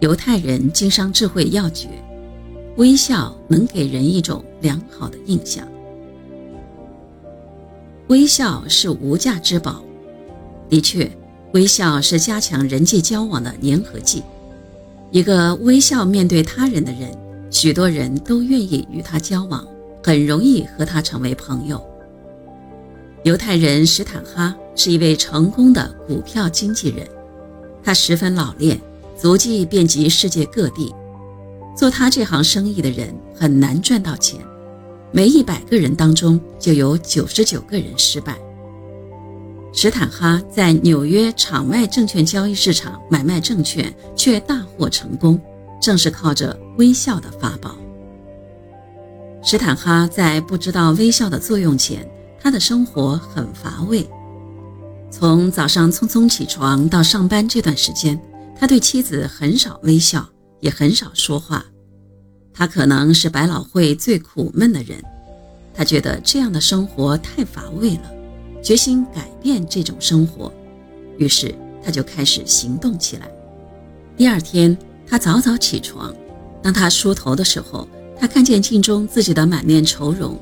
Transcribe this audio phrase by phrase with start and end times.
[0.00, 1.86] 犹太人经商智慧要诀：
[2.76, 5.66] 微笑能给人一种良好的印象。
[8.08, 9.84] 微笑是无价之宝。
[10.70, 11.10] 的确，
[11.52, 14.22] 微笑是加强人际交往的粘合剂。
[15.10, 17.10] 一个微笑面对他人的人，
[17.50, 19.66] 许多人都愿意与他交往，
[20.02, 21.78] 很容易和他成为朋友。
[23.24, 27.06] 犹太人史坦哈是一位成功的股票经纪人，
[27.84, 28.80] 他十分老练，
[29.20, 30.94] 足迹遍及世界各地。
[31.76, 34.40] 做他这行生意的人很难赚到钱，
[35.12, 38.38] 每一百个人当中就有九十九个人失败。
[39.72, 45.38] 史坦哈在纽约场外证券交易市场买卖证券，却大获成功，
[45.82, 47.76] 正是靠着微笑的法宝。
[49.42, 52.08] 史坦哈在不知道微笑的作用前，
[52.42, 54.08] 他的生活很乏味。
[55.10, 58.20] 从早上匆匆起床到上班这段时间，
[58.60, 60.28] 他对妻子很少微笑，
[60.60, 61.64] 也很少说话。
[62.52, 65.02] 他可能是百老汇最苦闷的人，
[65.72, 68.12] 他觉得这样的生活太乏味了。
[68.62, 70.52] 决心改变这种生活，
[71.16, 73.30] 于是他就开始行动起来。
[74.14, 76.14] 第二天，他早早起床。
[76.62, 80.38] 当他梳头的时候，他看见镜中自己的满面愁容。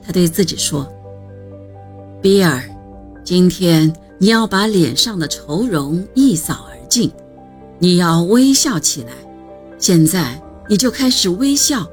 [0.00, 0.88] 他对自己说
[2.22, 2.62] ：“比尔，
[3.24, 7.10] 今天你要把脸上的愁容一扫而尽，
[7.80, 9.12] 你要微笑起来。
[9.78, 11.90] 现在你就开始微笑。”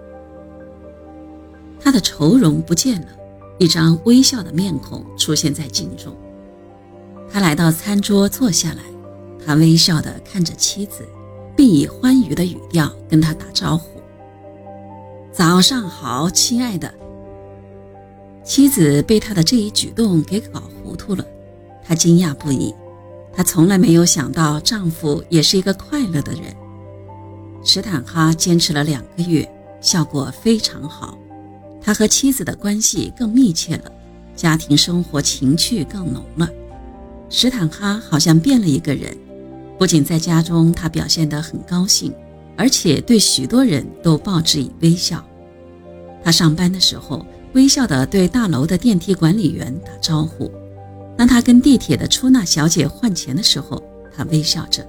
[1.82, 3.08] 他的愁容不见了。
[3.60, 6.16] 一张微笑的面孔出现在镜中。
[7.28, 8.84] 他来到餐桌坐下来，
[9.44, 11.04] 他微笑地看着妻子，
[11.56, 14.00] 并以欢愉的语调跟她打招呼
[15.34, 16.94] ：“早上好，亲爱的。”
[18.46, 21.26] 妻子被他的这一举动给搞糊涂了，
[21.84, 22.76] 他惊讶不已。
[23.38, 26.42] 她从来没有想到丈夫也是一个快乐的人。
[27.64, 29.48] 史坦哈坚持了两个月，
[29.80, 31.16] 效果非常好。
[31.80, 33.92] 他和妻子的关系更密切了，
[34.36, 36.50] 家庭生活情趣更浓了。
[37.30, 39.16] 史坦哈好像变了一个人，
[39.78, 42.12] 不仅在家中他表现得很高兴，
[42.58, 45.24] 而且对许多人都报之以微笑。
[46.24, 47.24] 他上班的时候，
[47.54, 50.50] 微笑地对大楼的电梯管理员打招呼；
[51.18, 53.82] 当他跟地铁的出纳小姐换钱的时候，
[54.16, 54.84] 他微笑着；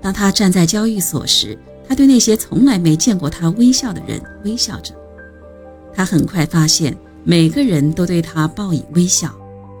[0.00, 1.58] 当他站在交易所时，
[1.88, 4.94] 他对那些从来没见过他微笑的人微笑着。
[5.92, 9.34] 他很快发现，每个人都对他报以微笑，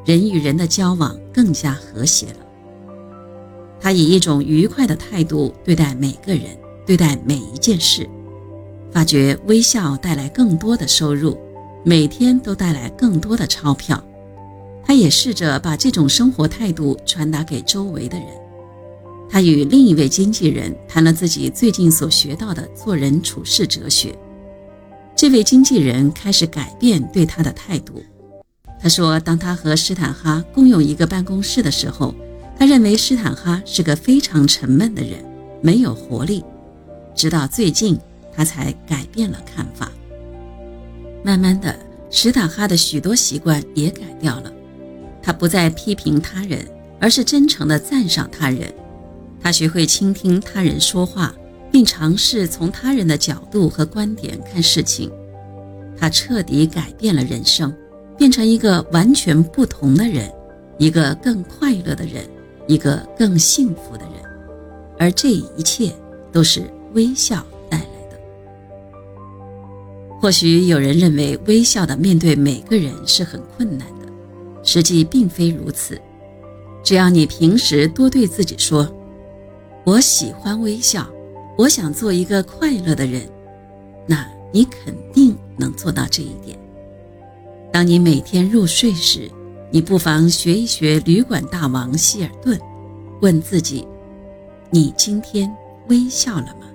[0.04, 2.36] 人与人的交往更加和谐了。
[3.80, 6.44] 他以一种愉快的态度对待每个人，
[6.84, 8.08] 对待每一件事，
[8.90, 11.38] 发觉微笑带来更多的收入，
[11.84, 14.02] 每天都带来更多的钞票。
[14.94, 18.28] 他也试着把这种生活态度传达给周围的人。
[19.28, 24.16] 他与另一位经纪人谈了自己最近所学到的做人处事哲学。
[25.16, 28.00] 这位经纪人开始改变对他的态度。
[28.80, 32.14] 他说：“当他和斯坦哈共用一个办公室的时候，
[32.56, 35.24] 他认为斯坦哈是个非常沉闷的人，
[35.60, 36.44] 没有活力。
[37.16, 37.98] 直到最近，
[38.32, 39.90] 他才改变了看法。
[41.24, 41.76] 慢慢的，
[42.10, 44.52] 史坦哈的许多习惯也改掉了。
[45.24, 46.68] 他不再批评他人，
[47.00, 48.72] 而是真诚地赞赏他人。
[49.40, 51.34] 他学会倾听他人说话。”
[51.74, 55.10] 并尝试从他人的角度和观点看事情，
[55.98, 57.74] 他彻底改变了人生，
[58.16, 60.32] 变成一个完全不同的人，
[60.78, 62.24] 一个更快乐的人，
[62.68, 64.22] 一个更幸福的人，
[65.00, 65.92] 而这一切
[66.30, 68.16] 都是微笑带来的。
[70.20, 74.03] 或许有人认为微笑的面对每个人是很困难的，
[74.64, 76.00] 实际并非如此。
[76.82, 78.92] 只要你平时多对自己说
[79.84, 81.08] ：“我喜欢微笑。”
[81.56, 83.22] 我想做一个快乐的人，
[84.08, 86.58] 那你肯定能做到这一点。
[87.72, 89.30] 当你每天入睡时，
[89.70, 92.58] 你不妨学一学旅馆大王希尔顿，
[93.22, 93.86] 问自己：
[94.68, 95.48] 你今天
[95.86, 96.66] 微笑了吗？